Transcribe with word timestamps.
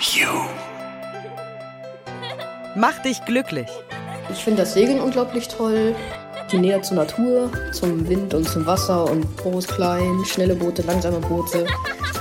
You. 0.00 0.28
Mach 2.76 3.02
dich 3.02 3.24
glücklich. 3.24 3.66
Ich 4.30 4.44
finde 4.44 4.62
das 4.62 4.74
Segeln 4.74 5.00
unglaublich 5.00 5.48
toll. 5.48 5.96
Die 6.52 6.58
Nähe 6.58 6.80
zur 6.82 6.98
Natur, 6.98 7.50
zum 7.72 8.08
Wind 8.08 8.32
und 8.32 8.48
zum 8.48 8.64
Wasser 8.64 9.10
und 9.10 9.36
groß, 9.38 9.66
klein, 9.66 10.24
schnelle 10.24 10.54
Boote, 10.54 10.82
langsame 10.82 11.18
Boote. 11.18 11.66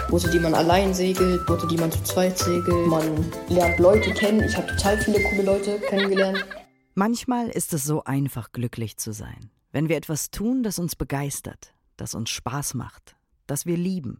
Boote, 0.09 0.27
die 0.31 0.39
man 0.39 0.55
allein 0.55 0.95
segelt, 0.95 1.45
Boote, 1.45 1.67
die 1.67 1.77
man 1.77 1.91
zu 1.91 2.01
zweit 2.03 2.39
segelt. 2.39 2.87
Man 2.87 3.31
lernt 3.47 3.77
Leute 3.77 4.11
kennen. 4.11 4.41
Ich 4.41 4.57
habe 4.57 4.67
total 4.67 4.97
viele 4.97 5.21
coole 5.21 5.43
Leute 5.43 5.79
kennengelernt. 5.87 6.43
Manchmal 6.95 7.49
ist 7.49 7.73
es 7.73 7.83
so 7.83 8.03
einfach, 8.05 8.51
glücklich 8.51 8.97
zu 8.97 9.13
sein. 9.13 9.51
Wenn 9.71 9.87
wir 9.87 9.97
etwas 9.97 10.31
tun, 10.31 10.63
das 10.63 10.79
uns 10.79 10.95
begeistert, 10.95 11.75
das 11.95 12.15
uns 12.15 12.31
Spaß 12.31 12.73
macht, 12.73 13.15
das 13.45 13.67
wir 13.67 13.77
lieben. 13.77 14.19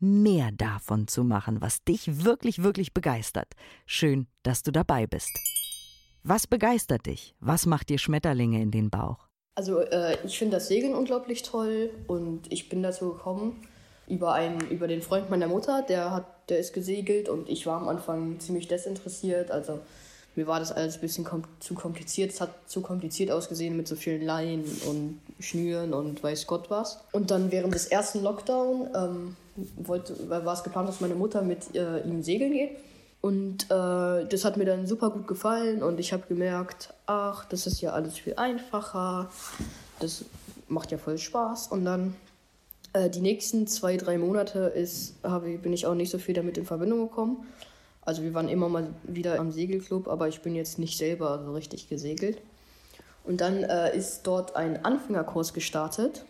mehr 0.00 0.50
davon 0.52 1.08
zu 1.08 1.24
machen, 1.24 1.60
was 1.60 1.84
dich 1.84 2.24
wirklich, 2.24 2.62
wirklich 2.62 2.94
begeistert. 2.94 3.48
Schön, 3.86 4.26
dass 4.42 4.62
du 4.62 4.70
dabei 4.70 5.06
bist. 5.06 5.30
Was 6.22 6.46
begeistert 6.46 7.06
dich? 7.06 7.34
Was 7.40 7.66
macht 7.66 7.88
dir 7.88 7.98
Schmetterlinge 7.98 8.60
in 8.60 8.70
den 8.70 8.90
Bauch? 8.90 9.28
Also 9.54 9.80
äh, 9.80 10.16
ich 10.24 10.38
finde 10.38 10.56
das 10.56 10.68
Segeln 10.68 10.94
unglaublich 10.94 11.42
toll 11.42 11.90
und 12.06 12.52
ich 12.52 12.68
bin 12.68 12.82
dazu 12.82 13.12
gekommen 13.12 13.66
über 14.06 14.32
einen, 14.32 14.60
über 14.70 14.88
den 14.88 15.02
Freund 15.02 15.30
meiner 15.30 15.48
Mutter, 15.48 15.82
der 15.82 16.12
hat, 16.12 16.48
der 16.48 16.58
ist 16.58 16.72
gesegelt 16.72 17.28
und 17.28 17.48
ich 17.48 17.66
war 17.66 17.80
am 17.80 17.88
Anfang 17.88 18.40
ziemlich 18.40 18.68
desinteressiert. 18.68 19.50
Also 19.50 19.80
mir 20.38 20.46
war 20.46 20.60
das 20.60 20.70
alles 20.70 20.94
ein 20.94 21.00
bisschen 21.00 21.24
kom 21.24 21.42
zu 21.58 21.74
kompliziert. 21.74 22.30
Es 22.30 22.40
hat 22.40 22.50
zu 22.68 22.80
kompliziert 22.80 23.32
ausgesehen 23.32 23.76
mit 23.76 23.88
so 23.88 23.96
vielen 23.96 24.22
Leinen 24.22 24.64
und 24.86 25.20
Schnüren 25.40 25.92
und 25.92 26.22
weiß 26.22 26.46
Gott 26.46 26.70
was. 26.70 27.00
Und 27.10 27.32
dann 27.32 27.50
während 27.50 27.74
des 27.74 27.86
ersten 27.86 28.22
Lockdown 28.22 28.88
ähm, 28.94 29.36
wollte, 29.76 30.14
war 30.30 30.52
es 30.52 30.62
geplant, 30.62 30.88
dass 30.88 31.00
meine 31.00 31.16
Mutter 31.16 31.42
mit 31.42 31.74
äh, 31.74 32.02
ihm 32.02 32.22
segeln 32.22 32.52
geht. 32.52 32.70
Und 33.20 33.64
äh, 33.64 34.26
das 34.26 34.44
hat 34.44 34.56
mir 34.56 34.64
dann 34.64 34.86
super 34.86 35.10
gut 35.10 35.26
gefallen 35.26 35.82
und 35.82 35.98
ich 35.98 36.12
habe 36.12 36.22
gemerkt, 36.28 36.94
ach, 37.06 37.44
das 37.46 37.66
ist 37.66 37.80
ja 37.80 37.90
alles 37.90 38.16
viel 38.16 38.36
einfacher. 38.36 39.28
Das 39.98 40.24
macht 40.68 40.92
ja 40.92 40.98
voll 40.98 41.18
Spaß. 41.18 41.66
Und 41.66 41.84
dann 41.84 42.14
äh, 42.92 43.10
die 43.10 43.20
nächsten 43.20 43.66
zwei, 43.66 43.96
drei 43.96 44.18
Monate 44.18 44.60
ist, 44.60 45.14
hab, 45.24 45.42
bin 45.42 45.72
ich 45.72 45.84
auch 45.84 45.96
nicht 45.96 46.10
so 46.10 46.18
viel 46.18 46.34
damit 46.34 46.58
in 46.58 46.64
Verbindung 46.64 47.08
gekommen. 47.08 47.44
Also 48.08 48.22
wir 48.22 48.32
waren 48.32 48.48
immer 48.48 48.70
mal 48.70 48.88
wieder 49.02 49.38
am 49.38 49.52
Segelclub, 49.52 50.08
aber 50.08 50.28
ich 50.28 50.40
bin 50.40 50.54
jetzt 50.54 50.78
nicht 50.78 50.96
selber 50.96 51.42
so 51.44 51.52
richtig 51.52 51.90
gesegelt. 51.90 52.40
Und 53.22 53.42
dann 53.42 53.64
äh, 53.64 53.94
ist 53.94 54.22
dort 54.22 54.56
ein 54.56 54.82
Anfängerkurs 54.82 55.52
gestartet, 55.52 56.24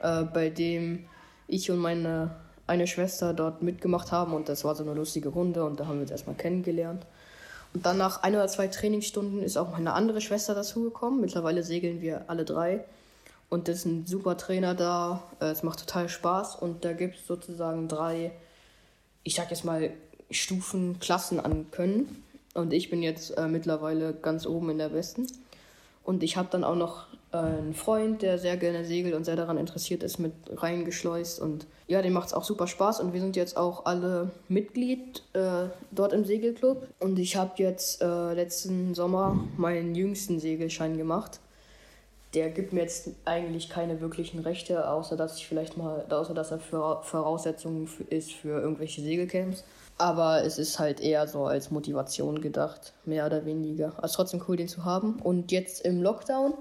äh, 0.00 0.24
bei 0.24 0.50
dem 0.50 1.06
ich 1.46 1.70
und 1.70 1.78
meine 1.78 2.36
eine 2.66 2.86
Schwester 2.86 3.32
dort 3.32 3.62
mitgemacht 3.62 4.12
haben 4.12 4.34
und 4.34 4.50
das 4.50 4.64
war 4.64 4.74
so 4.74 4.82
eine 4.82 4.92
lustige 4.92 5.30
Runde 5.30 5.64
und 5.64 5.80
da 5.80 5.86
haben 5.86 5.94
wir 5.94 6.02
uns 6.02 6.10
erstmal 6.10 6.36
kennengelernt. 6.36 7.06
Und 7.72 7.86
dann 7.86 7.96
nach 7.96 8.22
ein 8.22 8.34
oder 8.34 8.48
zwei 8.48 8.68
Trainingsstunden 8.68 9.42
ist 9.42 9.56
auch 9.56 9.70
meine 9.70 9.94
andere 9.94 10.20
Schwester 10.20 10.54
dazugekommen. 10.54 11.22
Mittlerweile 11.22 11.62
segeln 11.62 12.02
wir 12.02 12.28
alle 12.28 12.44
drei. 12.44 12.84
Und 13.48 13.68
das 13.68 13.78
ist 13.78 13.84
ein 13.86 14.06
super 14.06 14.36
Trainer 14.36 14.74
da. 14.74 15.22
Äh, 15.40 15.46
es 15.46 15.62
macht 15.62 15.80
total 15.80 16.10
Spaß. 16.10 16.56
Und 16.56 16.84
da 16.84 16.92
gibt 16.92 17.16
es 17.16 17.26
sozusagen 17.26 17.88
drei, 17.88 18.32
ich 19.22 19.34
sag 19.34 19.48
jetzt 19.48 19.64
mal, 19.64 19.90
Stufen, 20.30 20.98
Klassen 21.00 21.40
an 21.40 21.66
Können. 21.70 22.22
Und 22.54 22.72
ich 22.72 22.90
bin 22.90 23.02
jetzt 23.02 23.30
äh, 23.36 23.46
mittlerweile 23.46 24.12
ganz 24.12 24.46
oben 24.46 24.70
in 24.70 24.78
der 24.78 24.92
Westen. 24.92 25.26
Und 26.04 26.22
ich 26.22 26.36
habe 26.36 26.48
dann 26.50 26.64
auch 26.64 26.74
noch 26.74 27.06
äh, 27.32 27.36
einen 27.36 27.74
Freund, 27.74 28.22
der 28.22 28.38
sehr 28.38 28.56
gerne 28.56 28.84
segelt 28.84 29.14
und 29.14 29.24
sehr 29.24 29.36
daran 29.36 29.58
interessiert 29.58 30.02
ist, 30.02 30.18
mit 30.18 30.32
reingeschleust. 30.50 31.40
Und 31.40 31.66
ja, 31.86 32.02
dem 32.02 32.14
macht 32.14 32.28
es 32.28 32.34
auch 32.34 32.44
super 32.44 32.66
Spaß. 32.66 33.00
Und 33.00 33.12
wir 33.12 33.20
sind 33.20 33.36
jetzt 33.36 33.56
auch 33.56 33.84
alle 33.84 34.30
Mitglied 34.48 35.22
äh, 35.34 35.66
dort 35.90 36.12
im 36.12 36.24
Segelclub. 36.24 36.86
Und 36.98 37.18
ich 37.18 37.36
habe 37.36 37.52
jetzt 37.56 38.02
äh, 38.02 38.34
letzten 38.34 38.94
Sommer 38.94 39.38
meinen 39.56 39.94
jüngsten 39.94 40.40
Segelschein 40.40 40.96
gemacht. 40.96 41.40
Der 42.38 42.50
gibt 42.50 42.72
mir 42.72 42.82
jetzt 42.82 43.10
eigentlich 43.24 43.68
keine 43.68 44.00
wirklichen 44.00 44.38
Rechte, 44.38 44.88
außer 44.88 45.16
dass 45.16 45.38
ich 45.38 45.48
vielleicht 45.48 45.76
mal, 45.76 46.06
außer 46.08 46.34
dass 46.34 46.52
er 46.52 46.60
für 46.60 47.02
Voraussetzungen 47.02 47.88
ist 48.10 48.30
für 48.30 48.60
irgendwelche 48.60 49.00
Segelcamps. 49.00 49.64
Aber 49.96 50.44
es 50.44 50.56
ist 50.56 50.78
halt 50.78 51.00
eher 51.00 51.26
so 51.26 51.46
als 51.46 51.72
Motivation 51.72 52.40
gedacht, 52.40 52.92
mehr 53.04 53.26
oder 53.26 53.44
weniger. 53.44 53.92
Also 54.00 54.14
trotzdem 54.14 54.40
cool, 54.46 54.56
den 54.56 54.68
zu 54.68 54.84
haben. 54.84 55.16
Und 55.16 55.50
jetzt 55.50 55.84
im 55.84 56.00
Lockdown 56.00 56.54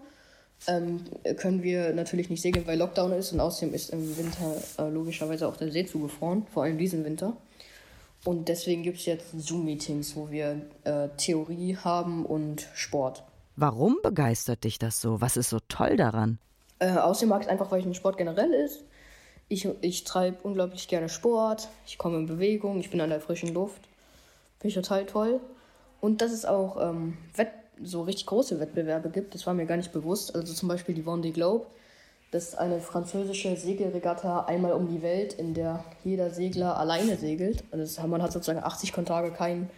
ähm, 0.65 1.01
können 1.35 1.61
wir 1.61 1.94
natürlich 1.94 2.31
nicht 2.31 2.41
segeln, 2.41 2.65
weil 2.65 2.79
Lockdown 2.79 3.11
ist. 3.11 3.31
Und 3.31 3.39
außerdem 3.39 3.75
ist 3.75 3.91
im 3.91 4.17
Winter 4.17 4.55
äh, 4.79 4.89
logischerweise 4.89 5.47
auch 5.47 5.57
der 5.57 5.71
See 5.71 5.85
zugefroren, 5.85 6.47
vor 6.51 6.63
allem 6.63 6.79
diesen 6.79 7.05
Winter. 7.05 7.38
Und 8.25 8.49
deswegen 8.49 8.81
gibt 8.81 8.97
es 8.97 9.05
jetzt 9.05 9.27
Zoom-Meetings, 9.38 10.15
wo 10.15 10.31
wir 10.31 10.59
äh, 10.85 11.09
Theorie 11.17 11.77
haben 11.77 12.25
und 12.25 12.67
Sport. 12.73 13.21
Warum 13.59 13.97
begeistert 14.03 14.63
dich 14.66 14.78
das 14.78 15.01
so? 15.01 15.19
Was 15.19 15.35
ist 15.35 15.50
so 15.50 15.57
toll 15.68 15.97
daran? 15.97 16.38
Äh, 16.78 16.91
außerdem 16.91 17.29
mag 17.29 17.41
ich 17.41 17.47
es 17.47 17.51
einfach, 17.51 17.72
weil 17.72 17.79
ich 17.79 17.88
ein 17.88 17.95
Sport 17.95 18.16
generell 18.16 18.53
ist. 18.53 18.84
Ich, 19.50 19.68
ich 19.81 20.03
treibe 20.03 20.38
unglaublich 20.44 20.88
gerne 20.88 21.09
Sport, 21.09 21.69
ich 21.88 21.97
komme 21.97 22.18
in 22.18 22.28
Bewegung, 22.28 22.79
ich 22.79 22.91
bin 22.91 23.01
an 23.01 23.09
der 23.09 23.19
frischen 23.19 23.51
Luft. 23.56 23.81
Finde 24.59 24.68
ich 24.68 24.75
total 24.75 25.07
toll. 25.07 25.40
Und 26.01 26.22
dass 26.22 26.34
es 26.34 26.45
auch 26.45 26.78
ähm, 26.79 27.18
so 27.81 28.03
richtig 28.03 28.28
große 28.28 28.59
Wettbewerbe 28.59 29.09
gibt, 29.09 29.34
das 29.34 29.47
war 29.47 29.56
mir 29.56 29.66
gar 29.66 29.78
nicht 29.78 29.91
bewusst. 29.91 30.35
Also 30.35 30.53
zum 30.53 30.69
Beispiel 30.69 30.94
die 30.94 31.03
Vendée 31.03 31.34
Globe. 31.34 31.66
Das 32.29 32.50
ist 32.50 32.59
eine 32.59 32.79
französische 32.79 33.57
Segelregatta 33.57 34.45
einmal 34.45 34.74
um 34.74 34.88
die 34.88 35.01
Welt, 35.01 35.34
in 35.34 35.56
der 35.56 35.84
jeder 36.03 36.29
Segler 36.29 36.78
alleine 36.78 37.16
segelt. 37.16 37.63
Also 37.72 38.06
man 38.06 38.22
hat 38.22 38.34
sozusagen 38.34 38.63
80 38.63 38.91
Tage 38.91 39.31
keinen 39.31 39.72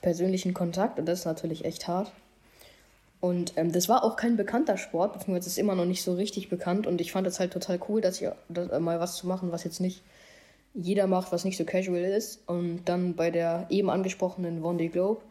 persönlichen 0.00 0.54
Kontakt 0.54 1.00
und 1.00 1.06
das 1.06 1.20
ist 1.20 1.24
natürlich 1.24 1.64
echt 1.64 1.88
hart. 1.88 2.12
Und 3.20 3.54
ähm, 3.56 3.72
das 3.72 3.88
war 3.88 4.04
auch 4.04 4.16
kein 4.16 4.36
bekannter 4.36 4.76
Sport, 4.76 5.14
beziehungsweise 5.14 5.48
ist 5.48 5.58
immer 5.58 5.74
noch 5.74 5.86
nicht 5.86 6.02
so 6.02 6.14
richtig 6.14 6.48
bekannt. 6.48 6.86
Und 6.86 7.00
ich 7.00 7.12
fand 7.12 7.26
es 7.26 7.40
halt 7.40 7.52
total 7.52 7.80
cool, 7.88 8.00
dass 8.00 8.20
ich 8.20 8.28
dass, 8.48 8.68
äh, 8.68 8.80
mal 8.80 9.00
was 9.00 9.16
zu 9.16 9.26
machen, 9.26 9.52
was 9.52 9.64
jetzt 9.64 9.80
nicht 9.80 10.02
jeder 10.74 11.06
macht, 11.06 11.32
was 11.32 11.44
nicht 11.44 11.56
so 11.56 11.64
casual 11.64 12.04
ist. 12.04 12.40
Und 12.46 12.84
dann 12.84 13.16
bei 13.16 13.30
der 13.30 13.66
eben 13.70 13.90
angesprochenen 13.90 14.62
Vendée 14.62 14.90
Globe 14.90 15.22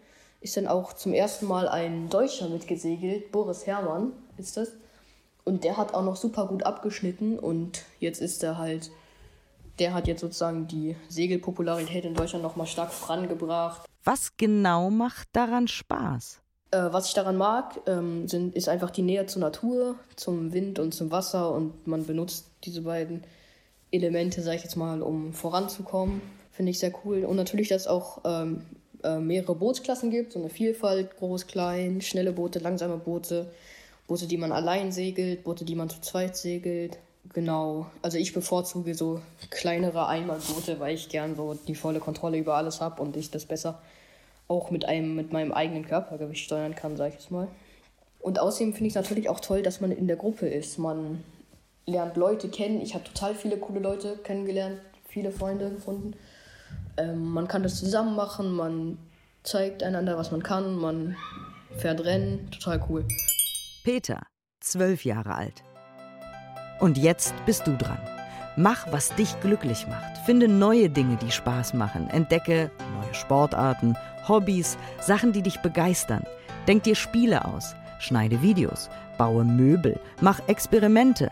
ist 0.42 0.58
dann 0.58 0.68
auch 0.68 0.94
zum 0.94 1.14
ersten 1.14 1.48
Mal 1.48 1.68
ein 1.68 2.10
Deutscher 2.10 2.50
mitgesegelt, 2.50 3.32
Boris 3.32 3.66
Herrmann 3.66 4.14
ist 4.38 4.58
das. 4.58 4.74
Und 5.44 5.64
der 5.64 5.78
hat 5.78 5.94
auch 5.94 6.04
noch 6.04 6.16
super 6.16 6.48
gut 6.48 6.64
abgeschnitten 6.64 7.38
und 7.38 7.84
jetzt 8.00 8.20
ist 8.20 8.44
er 8.44 8.58
halt, 8.58 8.92
der 9.78 9.94
hat 9.94 10.08
jetzt 10.08 10.22
sozusagen 10.22 10.68
die 10.68 10.96
Segelpopularität 11.10 12.06
in 12.06 12.16
Deutschland 12.16 12.44
nochmal 12.44 12.68
stark 12.68 12.92
vorangebracht. 12.92 13.88
Was 14.04 14.38
genau 14.38 14.90
macht 14.90 15.30
daran 15.34 15.68
Spaß? 15.68 16.42
Äh, 16.72 16.78
was 16.92 17.08
ich 17.08 17.14
daran 17.14 17.38
mag, 17.38 17.80
ähm, 17.88 18.28
sind, 18.28 18.56
ist 18.56 18.70
einfach 18.70 18.92
die 18.92 19.02
Nähe 19.02 19.26
zur 19.26 19.42
Natur, 19.42 19.96
zum 20.16 20.54
Wind 20.54 20.80
und 20.80 20.94
zum 20.94 21.12
Wasser 21.12 21.52
und 21.52 21.88
man 21.88 22.06
benutzt 22.06 22.48
diese 22.64 22.82
beiden 22.82 23.24
Elemente, 23.92 24.42
sag 24.42 24.56
ich 24.56 24.64
jetzt 24.64 24.76
mal, 24.76 25.02
um 25.02 25.34
voranzukommen. 25.34 26.22
Finde 26.52 26.72
ich 26.72 26.80
sehr 26.80 26.94
cool. 27.04 27.26
Und 27.26 27.36
natürlich, 27.36 27.70
dass 27.70 27.84
es 27.84 27.88
auch 27.88 28.22
ähm, 28.26 28.62
äh, 29.04 29.20
mehrere 29.20 29.56
Bootsklassen 29.56 30.10
gibt, 30.10 30.34
so 30.34 30.40
eine 30.40 30.50
Vielfalt, 30.50 31.18
groß, 31.18 31.48
klein, 31.48 32.02
schnelle 32.02 32.32
Boote, 32.32 32.60
langsame 32.60 32.98
Boote, 32.98 33.52
Boote, 34.08 34.28
die 34.28 34.38
man 34.38 34.52
allein 34.52 34.92
segelt, 34.92 35.44
Boote, 35.44 35.66
die 35.66 35.76
man 35.76 35.90
zu 35.90 36.02
zweit 36.02 36.36
segelt. 36.36 36.98
Genau, 37.34 37.88
also 38.02 38.18
ich 38.18 38.34
bevorzuge 38.34 38.94
so 38.94 39.20
kleinere 39.50 40.08
Einmalboote, 40.08 40.80
weil 40.80 40.96
ich 40.96 41.10
gern 41.10 41.36
so 41.36 41.56
die 41.68 41.76
volle 41.76 42.00
Kontrolle 42.00 42.38
über 42.38 42.56
alles 42.56 42.82
habe 42.82 43.02
und 43.02 43.18
ich 43.18 43.32
das 43.32 43.46
besser 43.46 43.82
auch 44.48 44.72
mit 44.72 44.86
einem 44.86 45.16
mit 45.16 45.34
meinem 45.34 45.52
eigenen 45.52 45.86
Körpergewicht 45.86 46.44
steuern 46.44 46.76
kann, 46.76 46.98
sag 46.98 47.14
ich 47.14 47.20
es 47.20 47.32
mal. 47.32 47.48
Und 48.20 48.40
außerdem 48.40 48.74
finde 48.74 48.88
ich 48.88 48.96
es 48.96 49.02
natürlich 49.02 49.30
auch 49.30 49.40
toll, 49.40 49.62
dass 49.62 49.82
man 49.82 49.92
in 49.92 50.08
der 50.08 50.18
Gruppe 50.18 50.48
ist. 50.48 50.80
Man 50.80 51.24
lernt 51.86 52.18
Leute 52.18 52.50
kennen. 52.50 52.82
Ich 52.82 52.94
habe 52.94 53.04
total 53.04 53.36
viele 53.36 53.58
coole 53.58 53.80
Leute 53.80 54.18
kennengelernt, 54.18 54.80
viele 55.08 55.32
Freunde 55.32 55.70
gefunden. 55.70 56.14
Ähm, 56.98 57.24
man 57.32 57.48
kann 57.48 57.64
das 57.64 57.80
zusammen 57.80 58.16
machen, 58.16 58.52
man 58.56 58.98
zeigt 59.44 59.84
einander, 59.84 60.18
was 60.18 60.32
man 60.32 60.42
kann, 60.42 60.76
man 60.76 61.16
fährt 61.78 62.04
Rennen, 62.04 62.50
total 62.52 62.84
cool. 62.90 63.06
Peter, 63.84 64.22
zwölf 64.60 65.06
Jahre 65.06 65.36
alt. 65.36 65.64
Und 66.80 66.98
jetzt 66.98 67.34
bist 67.46 67.68
du 67.68 67.78
dran. 67.78 68.00
Mach, 68.58 68.92
was 68.92 69.14
dich 69.16 69.40
glücklich 69.42 69.86
macht. 69.88 70.18
Finde 70.26 70.48
neue 70.48 70.90
Dinge, 70.90 71.18
die 71.18 71.32
Spaß 71.32 71.74
machen. 71.74 72.10
Entdecke 72.10 72.72
Sportarten, 73.16 73.98
Hobbys, 74.28 74.78
Sachen, 75.00 75.32
die 75.32 75.42
dich 75.42 75.60
begeistern. 75.60 76.24
Denk 76.68 76.84
dir 76.84 76.96
Spiele 76.96 77.46
aus, 77.46 77.76
schneide 78.00 78.42
Videos, 78.42 78.90
baue 79.18 79.44
Möbel, 79.44 80.00
mach 80.22 80.40
Experimente, 80.48 81.32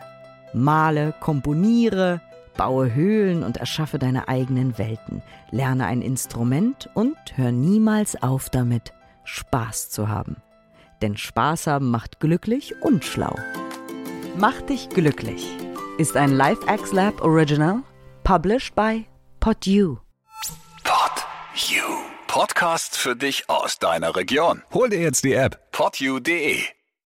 male, 0.53 1.13
komponiere, 1.19 2.21
baue 2.57 2.93
Höhlen 2.93 3.43
und 3.43 3.57
erschaffe 3.57 3.99
deine 3.99 4.27
eigenen 4.27 4.77
Welten, 4.77 5.21
lerne 5.51 5.85
ein 5.85 6.01
Instrument 6.01 6.89
und 6.93 7.17
hör 7.35 7.51
niemals 7.51 8.21
auf 8.21 8.49
damit, 8.49 8.93
Spaß 9.23 9.89
zu 9.89 10.09
haben. 10.09 10.37
Denn 11.01 11.17
Spaß 11.17 11.67
haben 11.67 11.91
macht 11.91 12.19
glücklich 12.19 12.81
und 12.81 13.03
schlau. 13.03 13.35
Mach 14.37 14.61
dich 14.61 14.89
glücklich 14.89 15.45
ist 15.97 16.17
ein 16.17 16.31
LifeX 16.31 16.91
Lab 16.91 17.21
Original, 17.21 17.83
published 18.23 18.73
by 18.75 19.05
PodU. 19.39 20.02
PodU. 21.55 22.03
Podcast 22.25 22.97
für 22.97 23.15
dich 23.15 23.47
aus 23.47 23.77
deiner 23.77 24.15
Region. 24.15 24.63
Hol 24.73 24.89
dir 24.89 24.99
jetzt 24.99 25.23
die 25.23 25.33
App 25.33 25.59
podu.de. 25.71 26.63